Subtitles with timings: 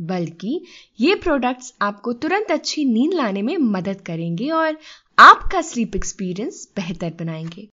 [0.00, 0.64] बल्कि
[1.00, 4.78] ये प्रोडक्ट्स आपको तुरंत अच्छी नींद लाने में मदद करेंगे और
[5.18, 7.68] आपका स्लीप एक्सपीरियंस बेहतर बनाएँगे।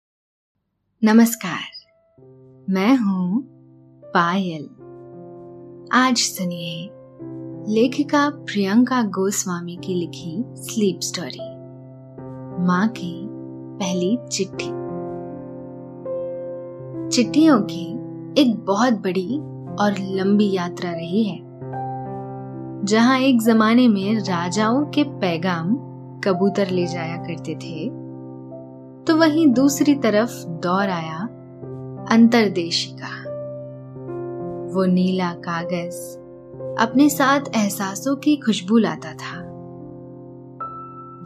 [1.05, 1.61] नमस्कार,
[2.71, 3.43] मैं हूँ
[4.05, 4.65] पायल।
[5.93, 6.89] आज सुनिए
[7.75, 11.61] लेखिका प्रियंका गोस्वामी की लिखी स्लीप स्टोरी
[12.67, 13.27] माँ की
[13.79, 14.81] पहली चिट्ठी।
[17.09, 17.87] चिट्ठियों की
[18.41, 19.39] एक बहुत बड़ी
[19.75, 21.50] और लंबी यात्रा रही है।
[22.85, 25.75] जहाँ एक जमाने में राजाओं के पैगाम
[26.25, 27.89] कबूतर ले जाया करते थे
[29.05, 31.19] तो वहीं दूसरी तरफ़ दौर आया
[32.11, 33.19] अंतरदेशी का।
[34.75, 36.01] वो नीला कागज़
[36.83, 39.37] अपने साथ एहसासों की खुशबू लाता था।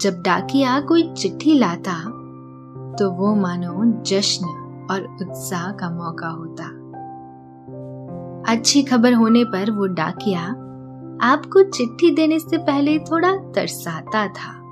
[0.03, 1.98] जब डाकिया कोई चिट्ठी लाता
[2.98, 4.47] तो वो मानो जश्न
[4.91, 6.65] और उत्साह का मौका होता।
[8.53, 10.55] अच्छी खबर होने पर वो डाकिया
[11.23, 14.65] आपको चिट्ठी देने से पहले थोड़ा तरसाता था।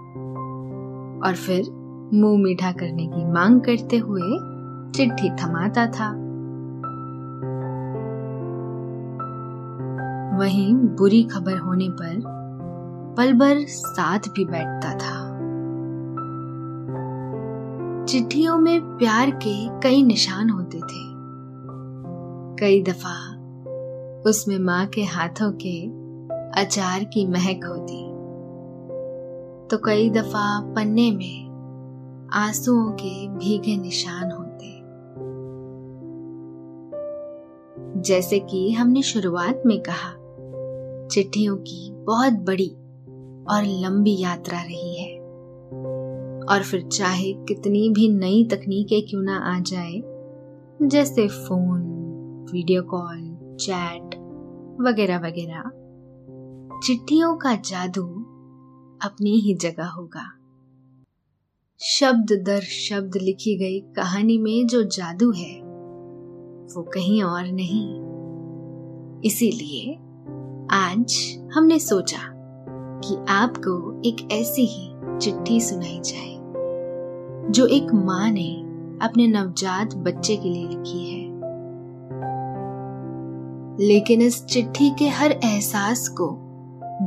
[1.27, 1.71] और फिर
[2.15, 4.53] मुँह मीठा करने की मांग करते हुए
[4.93, 6.15] चिट्ठी थमाता था।
[10.39, 12.23] वहीं बुरी खबर होने पर
[13.17, 15.33] पल भर साथ भी बैठता था।
[18.05, 21.12] चिट्ठियों में प्यार के कई निशान होते थे।
[22.61, 23.33] कई दफ़ा
[24.27, 26.02] उसमें माँ के हाथों के
[26.56, 28.12] अचार की महक होती।
[29.69, 31.53] तो कई दफ़ा पन्ने में
[32.33, 34.53] आंसुओं के भीगे निशान होते।
[38.00, 40.12] जैसे कि हमने शुरुआत में कहा,
[41.06, 42.71] चिट्ठियों की बहुत बड़ी
[43.50, 45.21] और लंबी यात्रा रही है।
[46.43, 50.03] और फिर चाहे कितनी भी नई तकनीकें क्यों ना आ जाए,
[50.88, 51.82] जैसे फ़ोन,
[52.53, 54.15] वीडियो कॉल, चैट,
[54.81, 55.81] वगैरह वगैरह।
[56.82, 58.03] चिट्ठियों का जादू
[59.03, 60.38] अपनी ही जगह होगा।
[61.82, 65.60] शब्द दर शब्द लिखी गई कहानी में जो जादू है,
[66.75, 68.00] वो कहीं और नहीं।
[69.21, 69.94] इसीलिए
[70.72, 72.19] आज हमने सोचा
[73.04, 76.37] कि आपको एक ऐसी ही चिट्ठी सुनाई जाए,
[77.53, 78.56] जो एक माँ ने
[79.03, 81.26] अपने नवजात बच्चे के लिए लिखी है।
[83.87, 86.48] लेकिन इस चिट्ठी के हर एहसास को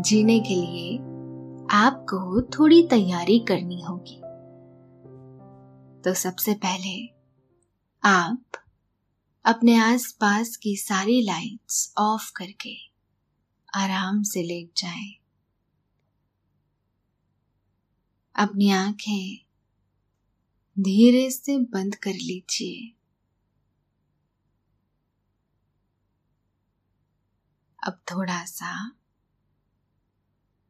[0.01, 0.97] जीने के लिए
[1.71, 4.21] आपको थोड़ी तैयारी करनी होगी
[6.01, 7.13] तो सबसे पहले
[8.03, 8.43] आप
[9.45, 12.75] अपने आसपास की सारी लाइट्स ऑफ़ करके
[13.75, 15.15] आराम से लेट जाएँ।
[18.35, 19.45] अपनी आँखें
[20.79, 22.95] धीरे से बंद कर लीजिए
[27.87, 28.91] अब थोड़ा सा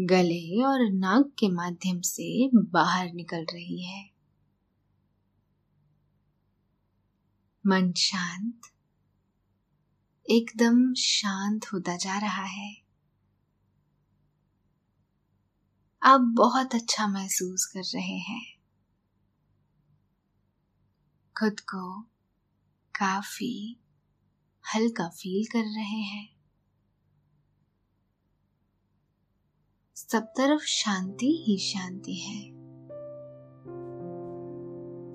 [0.00, 4.10] गले और नाक के माध्यम से बाहर निकल रही है।
[7.66, 8.60] मन शांत,
[10.30, 12.76] एकदम शांत होता जा रहा है।
[16.02, 18.58] आप बहुत अच्छा महसूस कर रहे हैं।
[21.38, 22.02] खुद को
[22.94, 23.80] काफ़ी,
[24.74, 26.37] हल्का फील कर रहे हैं।
[30.12, 32.50] सब तरफ़ शांति ही शांति है।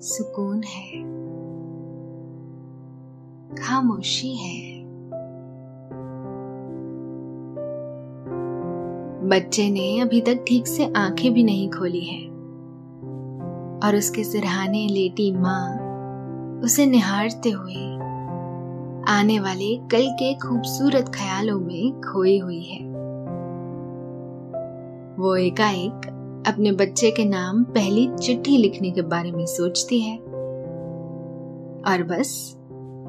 [0.00, 1.02] सुकून है।
[3.54, 4.84] खामोशी है।
[9.28, 12.30] बच्चे ने अभी तक ठीक से आँखें भी नहीं खोली है।
[13.84, 15.70] और उसके सिरहाने लेटी माँ,
[16.60, 17.94] उसे निहारते हुए
[19.12, 22.93] आने वाले कल के खूबसूरत ख्यालों में खोई हुई है।
[25.18, 26.06] वो एकाएक
[26.46, 30.16] अपने बच्चे के नाम पहली चिट्ठी लिखने के बारे में सोचती है।
[31.84, 32.56] और बस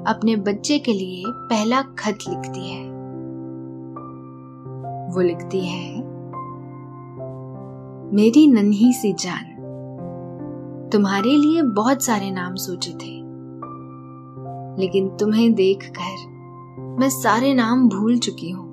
[0.08, 2.84] अपने बच्चे के लिए पहला खत लिखती है।
[5.16, 5.96] वो लिखती है,
[8.16, 9.54] मेरी नन्ही सी जान,
[10.94, 13.14] तुम्हारे लिए बहुत सारे नाम सोचे थे,
[14.82, 16.34] लेकिन तुम्हें देखकर
[17.00, 18.64] मैं सारे नाम भूल चुकी हूँ।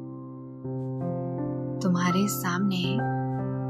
[1.82, 3.11] तुम्हारे सामने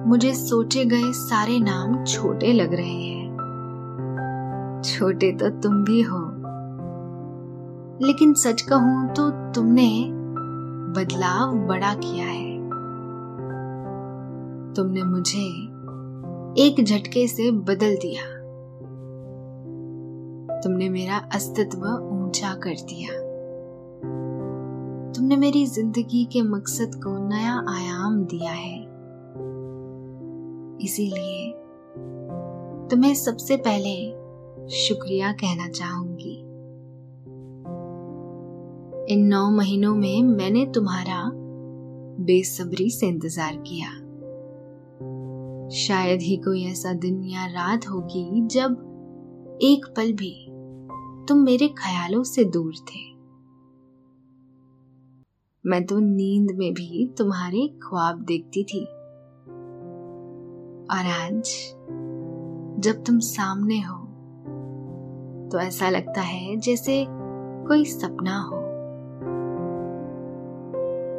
[0.06, 3.22] मुझे सोचे गए सारे नाम छोटे लग रहे हैं।
[4.84, 6.18] छोटे तो तुम भी हो।
[8.06, 10.08] लेकिन सच कहूँ तो तुमने
[11.00, 12.58] बदलाव बड़ा किया है।
[14.74, 15.44] तुमने मुझे
[16.62, 18.42] एक झटके से बदल दिया।
[20.60, 23.08] तुमने मेरा अस्तित्व ऊँचा कर दिया।
[25.12, 28.91] तुमने मेरी ज़िंदगी के मकसद को नया आयाम दिया है।
[30.80, 31.52] इसीलिए
[32.90, 33.94] तुम्हें सबसे पहले
[34.76, 36.38] शुक्रिया कहना चाहूँगी।
[39.14, 41.30] इन नौ महीनों में मैंने तुम्हारा
[42.24, 43.88] बेसब्री से इंतज़ार किया।
[45.76, 50.34] शायद ही कोई ऐसा दिन या रात होगी जब एक पल भी
[51.28, 53.00] तुम मेरे ख्यालों से दूर थे।
[55.64, 58.86] मैं तो नींद में भी तुम्हारे ख्वाब देखती थी।
[60.92, 61.74] और आज
[62.82, 63.98] जब तुम सामने हो
[65.52, 67.06] तो ऐसा लगता है जैसे
[67.68, 68.58] कोई सपना हो।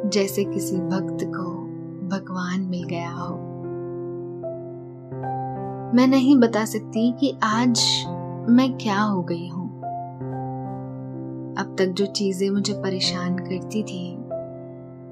[0.08, 1.52] जैसे किसी भक्त को
[2.08, 3.34] भगवान मिल गया हो।
[5.96, 8.04] मैं नहीं बता सकती कि आज
[8.48, 9.80] मैं क्या हो गई हूँ।
[11.58, 14.16] अब तक जो चीज़ें मुझे परेशान करती थी,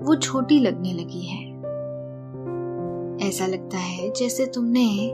[0.05, 1.52] वो छोटी लगने लगी है।
[3.23, 5.13] ऐसा लगता है जैसे तुमने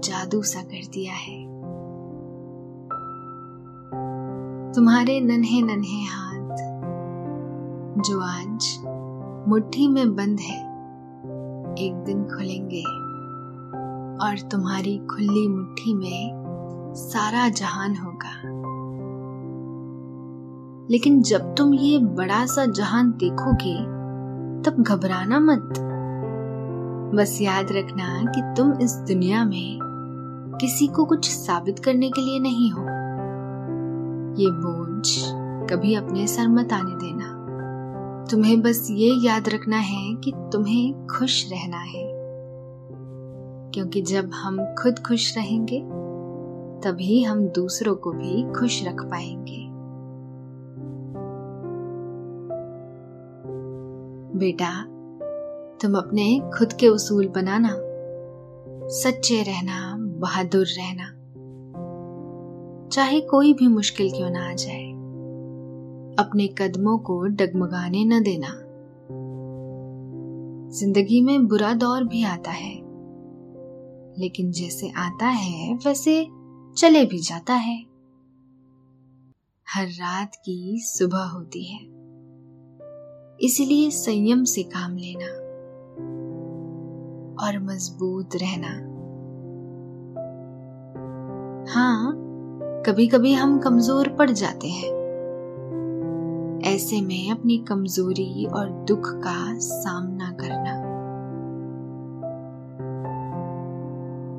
[0.00, 1.54] जादू सा कर दिया है।
[4.72, 6.56] तुम्हारे नन्हे नन्हे हाथ,
[8.02, 8.84] जो आज
[9.48, 10.60] मुट्ठी में बंद है,
[11.74, 12.82] एक दिन खुलेंगे।
[14.26, 16.44] और तुम्हारी खुली मुट्ठी में
[16.96, 18.64] सारा जहान होगा।
[20.90, 23.82] लेकिन जब तुम ये बड़ा सा जहान देखोगे,
[24.62, 25.90] तब घबराना मत।
[27.16, 29.78] बस याद रखना कि तुम इस दुनिया में
[30.60, 32.80] किसी को कुछ साबित करने के लिए नहीं हो।
[34.40, 35.08] ये बोझ
[35.70, 37.44] कभी अपने सर मत आने देना।
[38.30, 42.14] तुम्हें बस ये याद रखना है कि तुम्हें खुश रहना है।
[43.70, 45.80] क्योंकि जब हम खुद खुश रहेंगे,
[46.80, 49.68] तभी हम दूसरों को भी खुश रख पाएँगे।
[54.38, 54.93] बेटा
[55.84, 56.24] तुम अपने
[56.54, 57.70] खुद के उसूल बनाना।
[58.90, 61.08] सच्चे रहना, बहादुर रहना।
[62.88, 64.86] चाहे कोई भी मुश्किल क्यों ना आ जाए,
[66.18, 68.54] अपने कदमों को डगमगाने न देना।
[70.70, 72.74] ज़िंदगी में बुरा दौर भी आता है,
[74.18, 76.20] लेकिन जैसे आता है, वैसे
[76.76, 77.78] चले भी जाता है।
[79.66, 81.80] हर रात की सुबह होती है,
[83.40, 85.43] इसलिए संयम से काम लेना।
[87.42, 88.68] और मज़बूत रहना।
[91.72, 92.12] हाँ
[92.86, 94.92] कभी कभी हम कमज़ोर पड़ जाते हैं।
[96.66, 100.82] ऐसे में अपनी कमज़ोरी और दुख का सामना करना।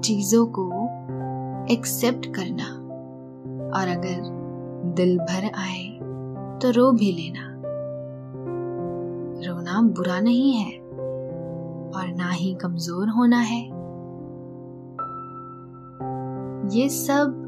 [0.02, 0.70] चीज़ों को
[1.74, 2.66] एक्सेप्ट करना
[3.80, 4.22] और अगर
[4.96, 6.00] दिल भर आए
[6.62, 7.52] तो रो भी लेना।
[9.48, 10.85] रोना बुरा नहीं है।
[11.96, 13.66] और ना ही कमज़ोर होना है।
[16.78, 17.42] ये सब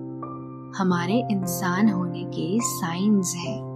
[0.78, 3.68] हमारे इंसान होने के साइंस हैं।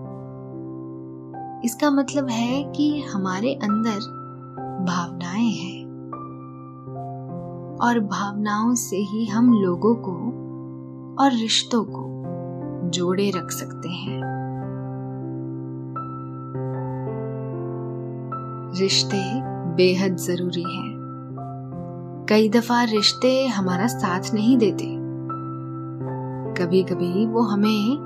[1.65, 3.99] इसका मतलब है कि हमारे अंदर
[4.87, 5.81] भावनाएँ हैं।
[7.81, 10.11] और भावनाओं से ही हम लोगों को
[11.23, 12.11] और रिश्तों को
[12.89, 14.21] जोड़े रख सकते हैं।
[18.79, 21.01] रिश्ते बेहद ज़रूरी है।
[22.29, 25.01] कई दफ़ा रिश्ते हमारा साथ नहीं देते।
[26.63, 27.97] कभी कभी वो हमें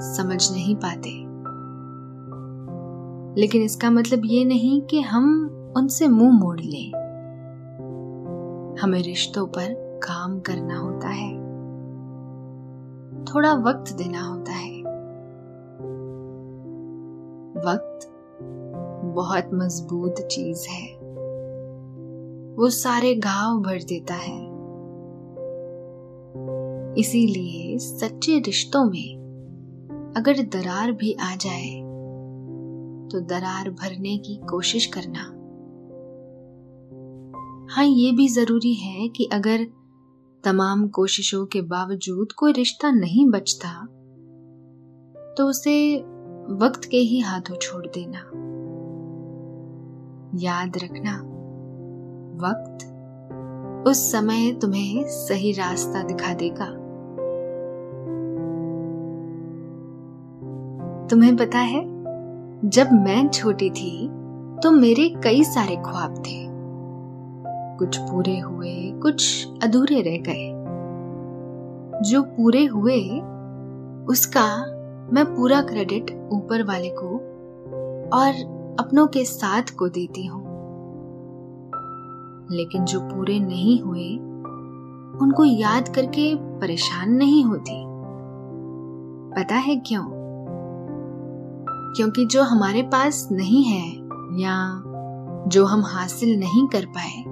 [0.00, 1.32] समझ नहीं पाते।
[3.40, 6.92] लेकिन इसका मतलब ये नहीं कि हम उनसे मुँह मोड़ लें।
[8.82, 11.34] हमें रिश्तों पर काम करना होता है।
[13.24, 14.82] थोड़ा वक्त देना होता है।
[17.62, 18.08] वक्त
[19.04, 21.01] बहुत मज़बूत चीज़ है।
[22.58, 24.40] वो सारे घाव भर देता है।
[26.98, 31.80] इसीलिए सच्चे रिश्तों में अगर दरार भी आ जाए
[33.12, 35.22] तो दरार भरने की कोशिश करना।
[37.74, 39.66] हाँ ये भी ज़रूरी है कि अगर
[40.44, 43.74] तमाम कोशिशों के बावजूद कोई रिश्ता नहीं बचता
[45.38, 45.96] तो उसे
[46.50, 48.18] वक्त के ही हाथों छोड़ देना।
[50.38, 51.31] याद रखना।
[52.36, 52.88] वक्त
[53.88, 56.66] उस समय तुम्हें सही रास्ता दिखा देगा।
[61.08, 61.80] तुम्हें पता है,
[62.64, 64.08] जब मैं छोटी थी
[64.62, 66.40] तो मेरे कई सारे ख्वाब थे।
[67.78, 70.50] कुछ पूरे हुए, कुछ अधूरे रह गए।
[72.10, 73.00] जो पूरे हुए,
[74.06, 74.46] उसका
[75.12, 77.08] मैं पूरा क्रेडिट ऊपर वाले को
[78.16, 78.32] और
[78.80, 80.41] अपनों के साथ को देती हूँ।
[82.52, 84.18] लेकिन जो पूरे नहीं हुए,
[85.22, 87.84] उनको याद करके परेशान नहीं होती।
[89.40, 90.04] पता है क्यों?
[91.96, 93.96] क्योंकि जो हमारे पास नहीं है
[94.40, 94.82] या
[95.48, 97.22] जो हम हासिल नहीं कर पाए,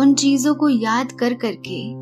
[0.00, 1.92] उन चीज़ों को याद कर करके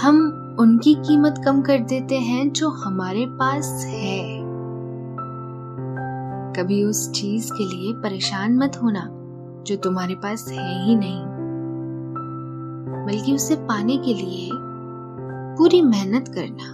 [0.00, 4.40] हम उनकी कीमत कम कर देते हैं जो हमारे पास है।
[6.52, 9.08] कभी उस चीज़ के लिए परेशान मत होना
[9.66, 11.29] जो तुम्हारे पास है ही नहीं।
[13.10, 14.50] बल्कि उसे पाने के लिए
[15.56, 16.72] पूरी मेहनत करना।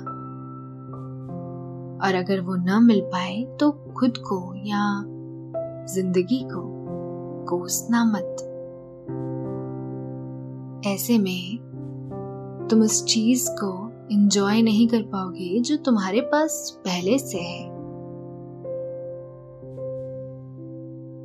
[2.07, 5.03] और अगर वो न मिल पाए तो खुद को या
[5.95, 6.63] ज़िंदगी को
[7.47, 8.43] कोसना मत।
[10.87, 11.59] ऐसे में
[12.71, 17.65] तुम उस चीज़ को एंजॉय नहीं कर पाओगे, जो तुम्हारे पास पहले से है।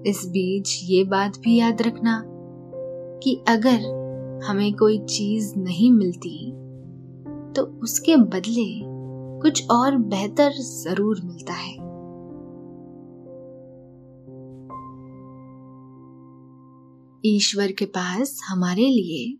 [0.06, 2.24] इस बीच ये बात भी याद रखना
[3.24, 4.00] कि अगर
[4.48, 6.51] हमें कोई चीज़ नहीं मिलती
[7.53, 8.81] तो उसके बदले
[9.41, 11.74] कुछ और बेहतर ज़रूर मिलता है।
[17.25, 19.38] ईश्वर के पास हमारे लिए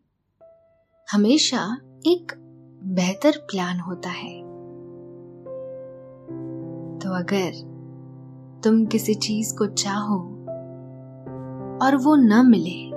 [1.08, 1.78] हमेशा
[2.08, 2.32] एक
[2.84, 4.40] बेहतर प्लान होता है।
[7.00, 7.52] तो अगर
[8.64, 10.20] तुम किसी चीज़ को चाहो
[11.86, 12.91] और वो न मिले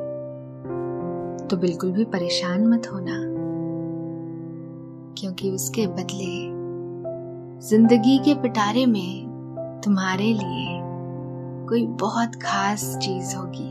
[1.54, 3.16] तो बिल्कुल भी परेशान मत होना,
[5.18, 6.32] क्योंकि उसके बदले
[7.60, 10.80] ज़िंदगी के पिटारे में तुम्हारे लिए
[11.68, 13.68] कोई बहुत खास चीज़ होगी।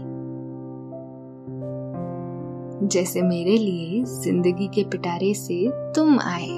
[2.87, 5.57] जैसे मेरे लिए ज़िंदगी के पिटारे से
[5.95, 6.55] तुम आए,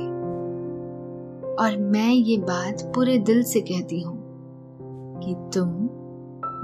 [1.56, 4.16] और मैं ये बात पूरे दिल से कहती हूँ
[5.24, 5.74] कि तुम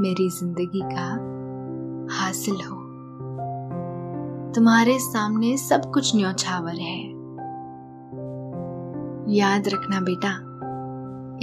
[0.04, 1.10] मेरी ज़िंदगी का
[2.16, 2.81] हासिल हो।
[4.56, 7.00] तुम्हारे सामने सब कुछ न्योछावर है।
[9.36, 10.30] याद रखना बेटा,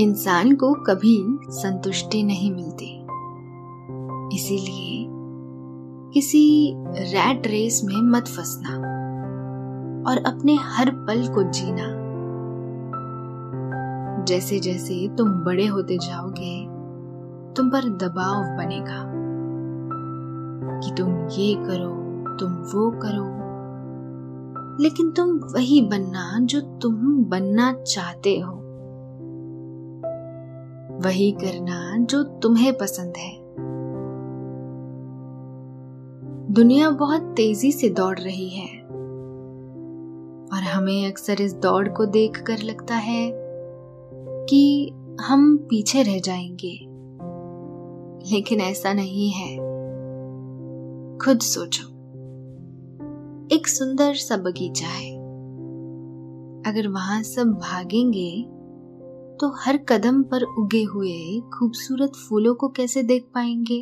[0.03, 3.07] इंसान को कभी संतुष्टि नहीं मिलती।
[4.37, 5.07] इसीलिए
[6.15, 8.75] किसी रैट रेस में मत फंसना
[10.11, 11.87] और अपने हर पल को जीना।
[14.25, 16.67] जैसे जैसे तुम बड़े होते जाओगे,
[17.55, 19.05] तुम पर दबाव बनेगा
[20.81, 22.08] कि तुम ये करो
[22.41, 23.49] तुम वो करो।
[24.83, 28.53] लेकिन तुम वही बनना जो तुम बनना चाहते हो।
[31.05, 33.39] वही करना जो तुम्हें पसंद है।
[36.55, 38.83] दुनिया बहुत तेज़ी से दौड़ रही है।
[40.55, 43.33] और हमें अक्सर इस दौड़ को देखकर लगता है
[44.51, 46.81] कि हम पीछे रह जाएँगे।
[48.35, 49.57] लेकिन ऐसा नहीं है।
[51.19, 51.98] खुद सोचो।
[53.53, 55.13] एक सुंदर सा बगीचा है।
[56.65, 58.31] अगर वहाँ सब भागेंगे
[59.41, 63.81] तो हर कदम पर उगे हुए खूबसूरत फूलों को कैसे देख पाएँगे?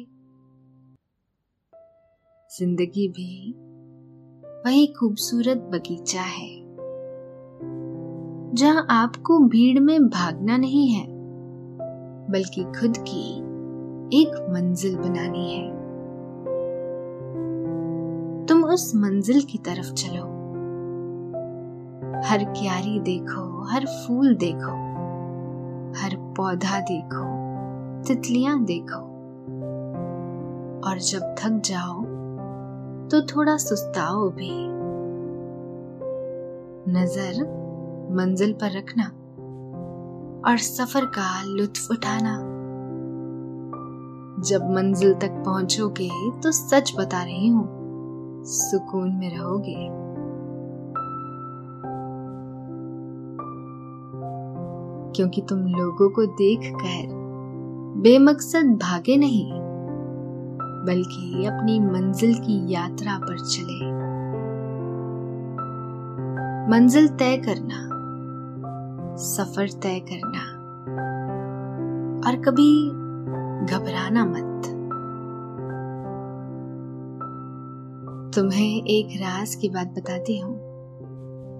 [2.50, 3.52] ज़िंदगी भी
[4.66, 6.50] वही खूबसूरत बगीचा है,
[8.54, 11.06] जहाँ आपको भीड़ में भागना नहीं है,
[12.30, 13.28] बल्कि खुद की
[14.12, 15.75] एक मंजिल बनानी है।
[18.76, 20.22] उस मंजिल की तरफ़ चलो।
[22.26, 24.72] हर क्यारी देखो, हर फूल देखो,
[26.00, 27.22] हर पौधा देखो,
[28.02, 28.98] तितलियाँ देखो।
[30.88, 32.02] और जब थक जाओ
[33.08, 34.50] तो थोड़ा सुस्ताओ भी।
[36.92, 37.42] नज़र
[38.12, 39.04] मंजिल पर रखना
[40.50, 42.36] और सफ़र का लुत्फ उठाना।
[44.42, 47.75] जब मंजिल तक पहुंचोगे तो सच बता रही हूँ
[48.46, 50.06] सुकून में रहोगे।
[55.16, 57.26] क्योंकि तुम लोगों को देखकर
[58.02, 59.52] बेमकसद भागे नहीं,
[60.86, 63.92] बल्कि अपनी मंजिल की यात्रा पर चले।
[66.70, 67.88] मंजिल तय करना,
[69.16, 70.56] सफ़र तय करना,
[72.28, 72.90] और कभी
[73.74, 74.45] घबराना मत।
[78.36, 80.56] तुम्हें एक राज की बात बताती हूँ।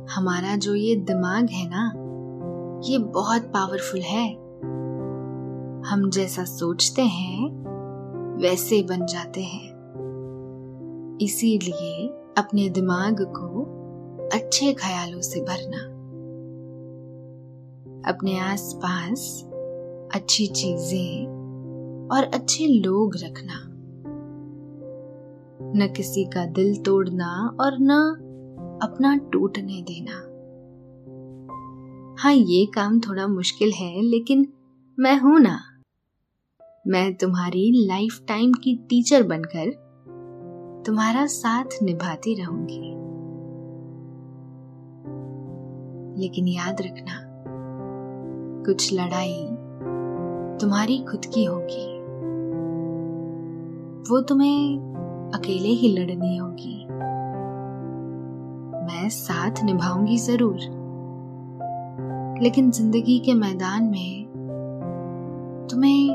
[0.06, 1.92] हमारा जो ये दिमाग है ना,
[2.85, 4.35] ये बहुत पावरफुल है।
[5.83, 7.50] हम जैसा सोचते हैं,
[8.42, 9.68] वैसे बन जाते हैं।
[11.23, 13.62] इसीलिए अपने दिमाग को
[14.35, 15.78] अच्छे ख्यालों से भरना।
[18.11, 19.45] अपने आसपास
[20.14, 21.26] अच्छी चीज़ें
[22.12, 23.73] और अच्छे लोग रखना।
[25.76, 27.90] न किसी का दिल तोड़ना और न
[28.83, 30.12] अपना टूटने देना।
[32.23, 34.49] हाँ ये काम थोड़ा मुश्किल है, लेकिन
[34.99, 35.58] मैं हूँ ना।
[36.86, 39.71] मैं तुम्हारी लाइफ टाइम की टीचर बनकर
[40.86, 42.97] तुम्हारा साथ निभाती रहूँगी।
[46.21, 47.23] लेकिन याद रखना,
[48.67, 49.47] कुछ लड़ाई
[50.60, 51.97] तुम्हारी खुद की होगी।
[54.10, 54.96] वो तुम्हें
[55.34, 56.86] अकेले ही लड़नी होगी।
[58.86, 60.58] मैं साथ निभाऊँगी ज़रूर।
[62.43, 64.26] लेकिन ज़िंदगी के मैदान में
[65.71, 66.08] तुम्हें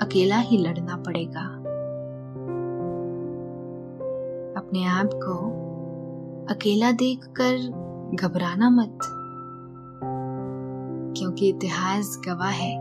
[0.00, 1.44] अकेला ही लड़ना पड़ेगा।
[4.60, 5.34] अपने आप को
[6.54, 8.98] अकेला देखकर घबराना मत,
[11.18, 12.76] क्योंकि इतिहास गवाह है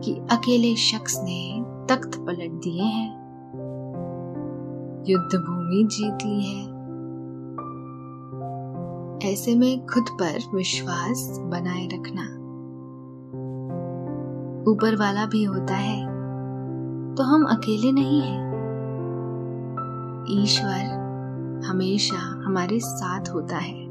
[0.00, 3.17] कि अकेले शख्स ने तख्त पलट दिए हैं।
[5.08, 6.64] युद्ध भूमि जीत ली है।
[9.32, 12.22] ऐसे में खुद पर विश्वास बनाए रखना।
[14.70, 16.06] ऊपर वाला भी होता है
[17.14, 18.48] तो हम अकेले नहीं हैं।
[20.42, 20.82] ईश्वर
[21.66, 23.84] हमेशा हमारे साथ होता है,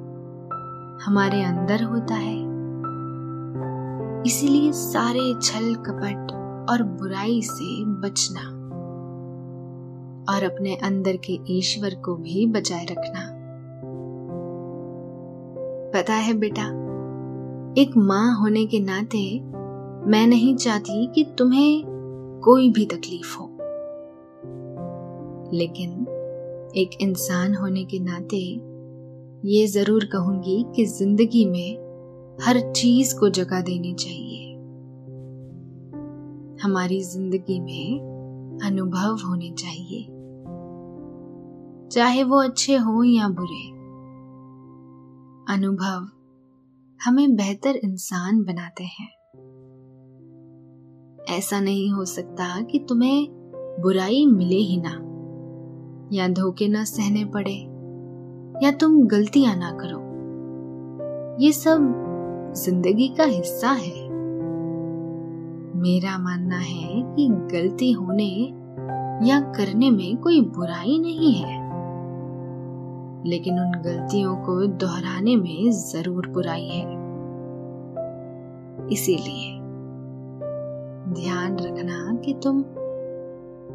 [1.06, 2.38] हमारे अंदर होता है।
[4.28, 6.32] इसीलिए सारे छल कपट
[6.70, 8.57] और बुराई से बचना।
[10.30, 13.34] और अपने अंदर के ईश्वर को भी बचाए रखना।
[15.94, 16.64] पता है बेटा,
[17.82, 19.40] एक माँ होने के नाते
[20.10, 21.84] मैं नहीं चाहती कि तुम्हें
[22.44, 23.46] कोई भी तकलीफ़ हो।
[25.54, 25.92] लेकिन
[26.78, 28.62] एक इंसान होने के नाते
[29.46, 31.88] ये ज़रूर कहूँगी कि ज़िंदगी में
[32.42, 34.54] हर चीज़ को जगह देनी चाहिए।
[36.64, 38.00] हमारी ज़िंदगी में
[38.64, 40.17] अनुभव होने चाहिए।
[41.92, 43.78] चाहे वो अच्छे हो या बुरे।
[45.54, 46.08] अनुभव
[47.06, 49.10] हमें बेहतर इंसान बनाते हैं।
[51.30, 53.28] ऐसा नहीं हो सकता कि तुम्हें
[53.80, 54.94] बुराई मिले ही ना,
[56.14, 57.56] या धोखे ना सहने पड़े,
[58.66, 60.08] या तुम गलतियाँ ना करो।
[61.44, 61.94] ये सब
[62.58, 64.08] ज़िंदगी का हिस्सा है।
[65.80, 68.54] मेरा मानना है कि गलती होने
[69.30, 71.57] या करने में कोई बुराई नहीं है।
[73.26, 77.08] लेकिन उन गलतियों को दोहराने में ज़रूर बुराई है।
[78.92, 79.54] इसीलिए
[81.14, 82.64] ध्यान रखना कि तुम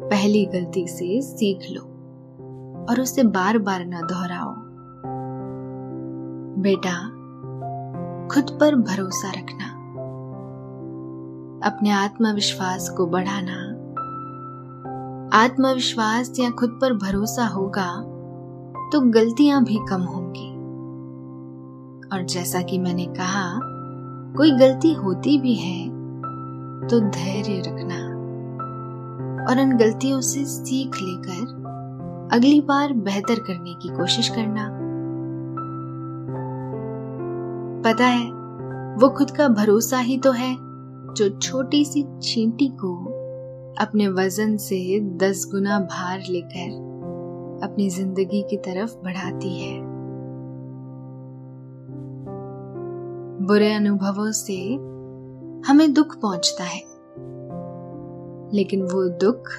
[0.03, 1.81] पहली गलती से सीख लो
[2.89, 4.53] और उसे बार बार ना दोहराओ।
[6.61, 7.07] बेटा,
[8.27, 9.65] खुद पर भरोसा रखना।
[11.69, 13.73] अपने आत्मविश्वास को बढ़ाना।
[15.43, 18.12] आत्मविश्वास या खुद पर भरोसा होगा
[18.93, 20.53] तो गलतियाँ भी कम होंगी।
[22.13, 23.59] और जैसा कि मैंने कहा,
[24.37, 25.89] कोई गलती होती भी है
[26.87, 27.95] तो धैर्य रखना।
[29.45, 31.63] और उन गलतियों से सीख लेकर
[32.33, 34.69] अगली बार बेहतर करने की कोशिश करना।
[37.89, 38.31] पता है,
[38.95, 40.57] वो खुद का भरोसा ही तो है,
[41.13, 43.05] जो छोटी सी चींटी को
[43.85, 46.92] अपने वज़न से दस गुना भार लेकर
[47.63, 49.79] अपनी ज़िंदगी की तरफ़ बढ़ाती है।
[53.47, 54.55] बुरे अनुभवों से
[55.69, 56.81] हमें दुख पहुँचता है,
[58.53, 59.49] लेकिन वो दुख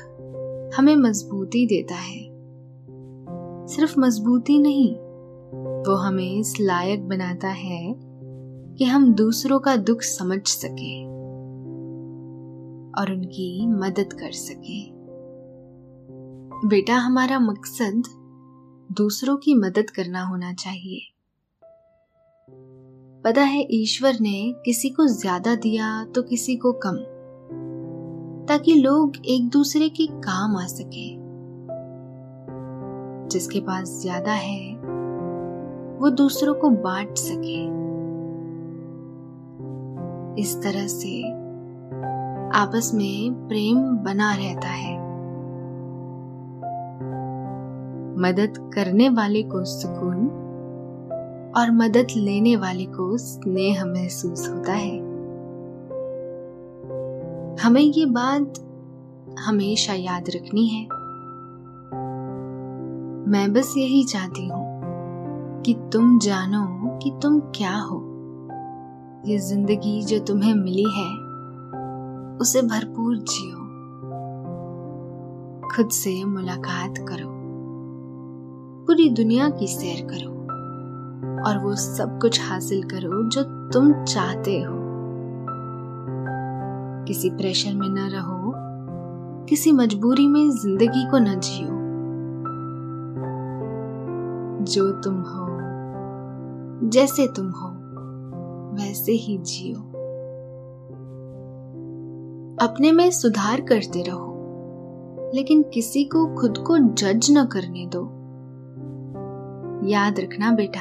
[0.78, 2.22] हमें मजबूती देता है।
[3.66, 4.94] सिर्फ़ मजबूती नहीं,
[5.84, 7.94] वो हमें इस लायक बनाता है
[8.78, 10.94] कि हम दूसरों का दुख समझ सके
[12.92, 14.80] और उनकी मदद कर सके।
[16.64, 18.02] बेटा, हमारा मकसद
[18.90, 21.00] दूसरों की मदद करना होना चाहिए।
[23.24, 26.96] पता है, ईश्वर ने किसी को ज़्यादा दिया तो किसी को कम,
[28.48, 31.06] ताकि लोग एक दूसरे के काम आ सके।
[33.28, 34.74] जिसके पास ज़्यादा है,
[35.98, 37.62] वो दूसरों को बांट सके।
[40.42, 41.22] इस तरह से
[42.58, 45.03] आपस में प्रेम बना रहता है।
[48.18, 50.26] मदद करने वाले को सुकून
[51.56, 54.98] और मदद लेने वाले को स्नेह महसूस होता है।
[57.64, 58.54] हमें ये बात
[59.38, 60.84] हमेशा याद रखनी है।
[63.30, 64.64] मैं बस यही चाहती हूँ
[65.62, 68.00] कि तुम जानो कि तुम क्या हो।
[69.26, 71.10] ये ज़िंदगी जो तुम्हें मिली है,
[72.38, 73.64] उसे भरपूर जियो।
[75.68, 77.43] खुद से मुलाकात करो।
[78.86, 80.30] पूरी दुनिया की सैर करो
[81.48, 84.74] और वो सब कुछ हासिल करो जो तुम चाहते हो।
[87.08, 88.52] किसी प्रेशर में न रहो,
[89.44, 91.68] किसी मजबूरी में ज़िंदगी को न जियो।
[94.64, 95.46] जो तुम हो,
[96.88, 97.68] जैसे तुम हो,
[98.74, 99.78] वैसे ही जियो।
[102.66, 104.30] अपने में सुधार करते रहो,
[105.34, 108.13] लेकिन किसी को खुद को जज न करने दो।
[109.84, 110.80] याद रखना बेटा।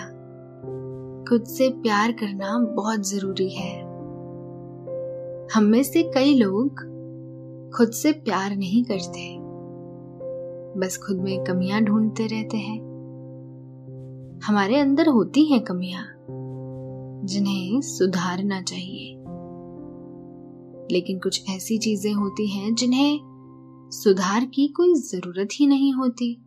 [1.29, 3.81] खुद से प्यार करना बहुत ज़रूरी है।
[5.53, 6.69] हम में से कई लोग
[7.77, 9.37] खुद से प्यार नहीं करते।
[10.79, 12.79] बस खुद में कमियाँ ढूंढते रहते हैं।
[14.43, 16.03] हमारे अंदर होती हैं कमियाँ,
[17.25, 19.15] जिन्हें सुधारना चाहिए।
[20.91, 23.19] लेकिन कुछ ऐसी चीज़ें होती हैं जिन्हें
[23.93, 26.42] सुधार की कोई ज़रूरत ही नहीं होती।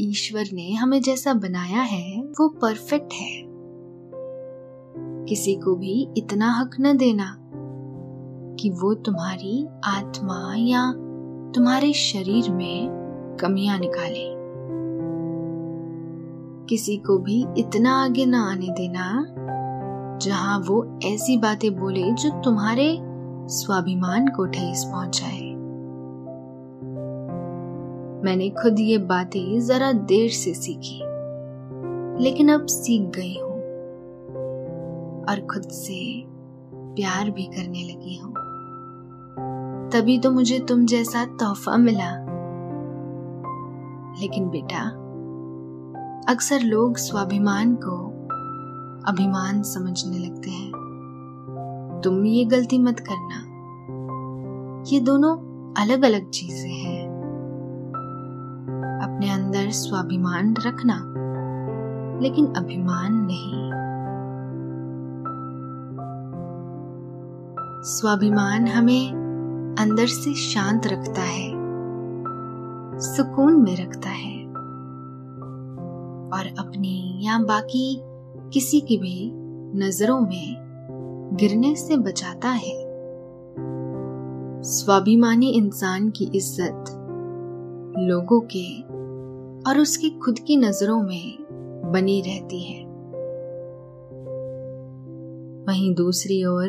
[0.00, 3.42] ईश्वर ने हमें जैसा बनाया है, वो परफेक्ट है।
[5.24, 7.36] किसी को भी इतना हक न देना
[8.60, 10.92] कि वो तुम्हारी आत्मा या
[11.54, 12.88] तुम्हारे शरीर में
[13.40, 14.32] कमियाँ निकाले।
[16.66, 19.26] किसी को भी इतना आगे ना आने देना
[20.18, 22.98] जहाँ वो ऐसी बातें बोले जो तुम्हारे
[23.48, 25.51] स्वाभिमान को ठेस पहुँचाए।
[28.24, 31.00] मैंने खुद ये बातें जरा देर से सीखी,
[32.24, 33.52] लेकिन अब सीख गई हूँ
[35.24, 36.24] और खुद से
[36.94, 38.32] प्यार भी करने लगी हूँ।
[39.90, 42.10] तभी तो मुझे तुम जैसा तोहफा मिला।
[44.20, 44.82] लेकिन बेटा,
[46.32, 47.96] अक्सर लोग स्वाभिमान को
[49.08, 50.72] अभिमान समझने लगते हैं।
[52.04, 53.52] तुम ये गलती मत करना।
[54.88, 55.36] ये दोनों
[55.74, 57.11] अलग अलग चीज़ें हैं।
[59.22, 60.94] अपने अंदर स्वाभिमान रखना,
[62.22, 63.70] लेकिन अभिमान नहीं।
[67.84, 71.50] स्वाभिमान हमें अंदर से शांत रखता है,
[72.98, 74.34] सुकून में रखता है,
[76.28, 78.00] और अपनी या बाकी
[78.52, 79.30] किसी की भी
[79.78, 82.80] नज़रों में गिरने से बचाता है।
[84.72, 86.98] स्वाभिमानी इंसान की इज़्ज़त
[87.98, 88.91] लोगों के
[89.68, 91.38] और उसकी खुद की नज़रों में
[91.92, 92.84] बनी रहती है।
[95.66, 96.68] वहीं दूसरी ओर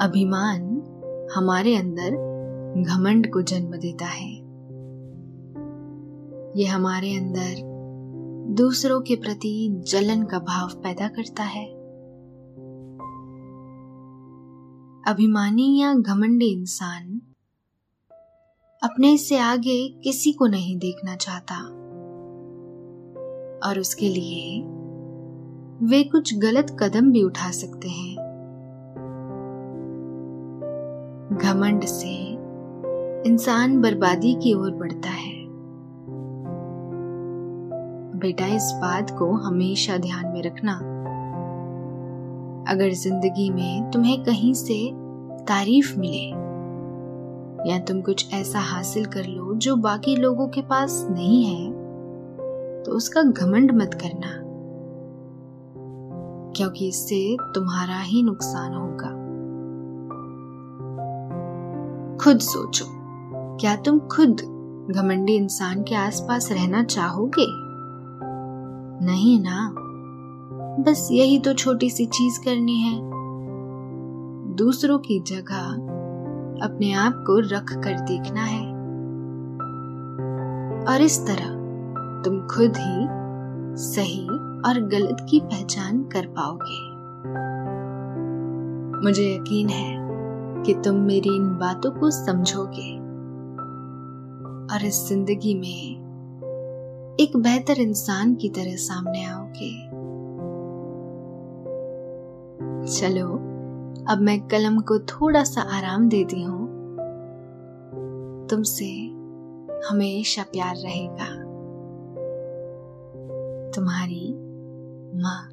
[0.00, 0.82] अभिमान
[1.34, 2.10] हमारे अंदर
[2.88, 4.32] घमंड को जन्म देता है।
[6.56, 7.54] ये हमारे अंदर
[8.54, 11.66] दूसरों के प्रति जलन का भाव पैदा करता है।
[15.08, 17.20] अभिमानी या घमंडी इंसान
[18.82, 21.74] अपने से आगे किसी को नहीं देखना चाहता।
[23.66, 24.60] और उसके लिए
[25.82, 28.16] वे कुछ गलत कदम भी उठा सकते हैं।
[31.42, 32.38] घमंड से
[33.30, 35.38] इंसान बर्बादी की ओर बढ़ता है।
[38.18, 40.72] बेटा, इस बात को हमेशा ध्यान में रखना।
[42.68, 44.90] अगर ज़िंदगी में तुम्हें कहीं से
[45.44, 46.48] तारीफ़ मिले
[47.70, 51.77] या तुम कुछ ऐसा हासिल कर लो जो बाकी लोगों के पास नहीं है
[52.88, 54.28] तो उसका घमंड मत करना,
[56.56, 59.08] क्योंकि इससे तुम्हारा ही नुकसान होगा।
[62.16, 62.84] खुद सोचो,
[63.56, 64.36] क्या तुम खुद
[64.96, 67.46] घमंडी इंसान के आसपास रहना चाहोगे?
[69.06, 69.74] नहीं ना।
[70.82, 73.00] बस यही तो छोटी सी चीज़ करनी है।
[74.54, 75.64] दूसरों की जगह
[76.66, 78.66] अपने आप को रख कर देखना है।
[80.84, 81.57] और इस तरह
[82.24, 83.06] तुम खुद ही
[83.76, 84.28] सही
[84.68, 86.88] और गलत की पहचान कर पाओगे।
[89.04, 90.08] मुझे यकीन है
[90.62, 92.92] कि तुम मेरी इन बातों को समझोगे
[94.74, 96.08] और इस ज़िंदगी में
[97.20, 99.88] एक बेहतर इंसान की तरह सामने आओगे।
[102.86, 103.28] चलो,
[104.12, 106.66] अब मैं कलम को थोड़ा सा आराम देती हूँ।
[108.50, 108.86] तुमसे
[109.90, 111.47] हमेशा प्यार रहेगा।
[113.78, 114.32] तुम्हारी
[115.22, 115.48] माँ।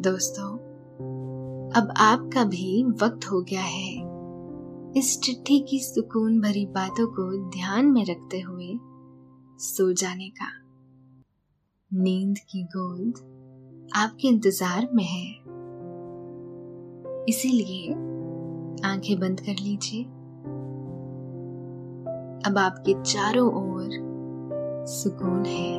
[0.00, 0.58] दोस्तों,
[1.70, 3.92] अब आपका भी वक्त हो गया है
[4.98, 8.78] इस चिट्ठी की सुकून भरी बातों को ध्यान में रखते हुए
[9.58, 10.48] सो जाने का।
[11.92, 13.12] नींद की गोद
[13.96, 15.34] आपके इंतज़ार में है।
[17.28, 17.92] इसीलिए
[18.88, 20.19] आँखें बंद कर लीजिए।
[22.46, 23.88] अब आपके चारों ओर
[24.88, 25.78] सुकून है।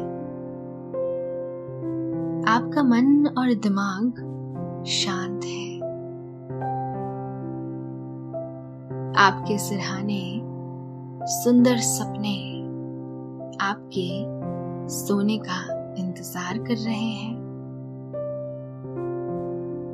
[2.47, 5.79] आपका मन और दिमाग शांत है।
[9.17, 10.41] आपके सिरहाने
[11.23, 12.37] सुंदर सपने
[13.65, 14.09] आपके
[14.89, 15.59] सोने का
[15.97, 17.35] इंतज़ार कर रहे हैं।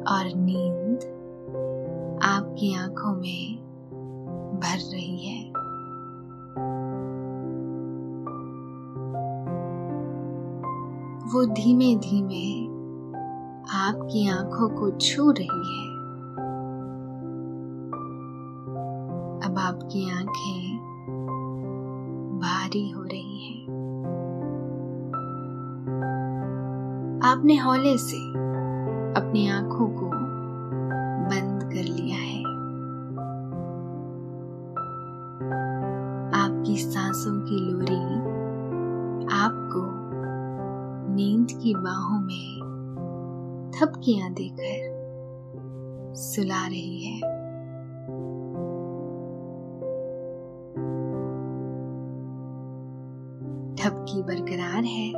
[0.03, 0.99] और नींद
[2.23, 3.57] आपकी आँखों में
[4.59, 5.46] भर रही है।
[11.37, 12.45] वो धीमे धीमे
[13.77, 15.89] आपकी आँखों को छू रही है
[19.45, 20.77] अब आपकी आँखें
[22.39, 23.65] भारी हो रही हैं।
[27.23, 28.17] आपने हौले से
[29.21, 30.09] अपनी आँखों को
[31.29, 32.41] बंद कर लिया है
[36.41, 37.76] आपकी सांसों की लोरी
[41.67, 47.19] की बाहों में थपकियाँ देकर सुला रही है।
[53.75, 55.11] ठपकी बरकरार है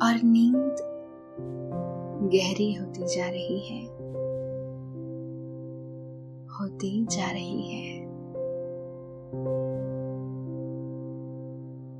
[0.00, 0.76] और नींद
[2.34, 3.84] गहरी होती जा रही है,
[6.58, 8.04] होती जा रही है।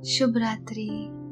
[0.03, 1.23] शुभ रात्रि।